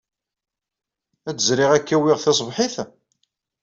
[1.29, 2.75] Ad d-zriɣ ad k-awyeɣ taṣebḥit?